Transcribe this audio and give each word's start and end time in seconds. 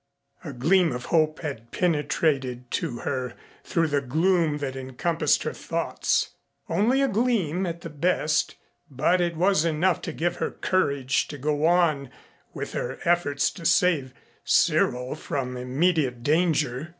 A 0.43 0.51
gleam 0.51 0.91
of 0.93 1.05
hope 1.13 1.41
had 1.41 1.69
penetrated 1.69 2.71
to 2.71 2.97
her 3.01 3.35
through 3.63 3.85
the 3.85 4.01
gloom 4.01 4.57
that 4.57 4.75
encompassed 4.75 5.43
her 5.43 5.53
thoughts 5.53 6.29
only 6.67 7.03
a 7.03 7.07
gleam 7.07 7.67
at 7.67 7.81
the 7.81 7.89
best, 7.91 8.55
but 8.89 9.21
it 9.21 9.35
was 9.35 9.63
enough 9.63 10.01
to 10.01 10.11
give 10.11 10.37
her 10.37 10.49
courage 10.49 11.27
to 11.27 11.37
go 11.37 11.67
on 11.67 12.09
with 12.51 12.73
her 12.73 12.97
efforts 13.03 13.51
to 13.51 13.63
save 13.63 14.11
Cyril 14.43 15.13
from 15.13 15.55
immediate 15.55 16.23
danger. 16.23 16.89